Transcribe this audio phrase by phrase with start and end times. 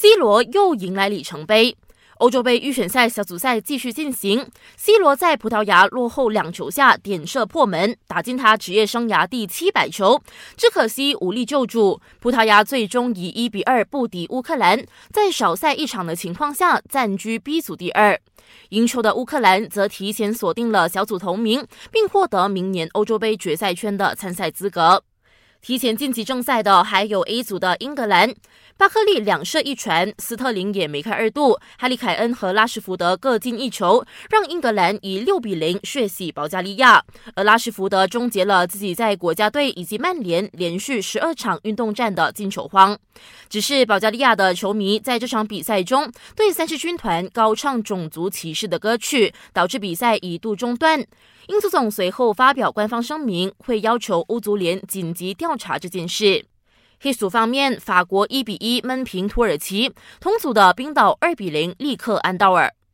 [0.00, 1.76] ，C 罗又迎来里程碑。
[2.20, 4.46] 欧洲杯预选赛小组赛继续进行
[4.78, 10.22] ，C 罗在葡萄牙落后两球下点射破门，打进他职业生涯第七百球，
[10.56, 12.00] 只可惜无力救主。
[12.18, 14.82] 葡萄牙最终以一比二不敌乌克兰，
[15.12, 18.18] 在少赛一场的情况下暂居 B 组第二。
[18.70, 25.04] 赢球的乌克兰则提前锁定了小组头名，并获得明年欧洲杯决赛圈的参赛资格。
[25.62, 28.34] 提前晋级正赛的还有 A 组的英格兰，
[28.78, 37.04] 巴克利两射一传，斯特林也梅开二度，哈利凯恩和拉什福德各进一球，让英格兰以六比零血洗保加利亚。
[37.34, 42.98] 而拉什福德终结了自己在国家队以及曼联连续十二场运动战的进球荒。
[43.50, 51.04] 只是保加利亚的球迷在这场比赛中对三狮军团高唱种族歧视的歌曲，导致比赛一度中断。
[51.48, 56.46] 英足总随后发表官方声明，会要求欧足联紧急调调查这件事。
[57.00, 62.72] 黑组方面，法国一比一闷平土耳其，同组的冰岛二比零力克安道尔。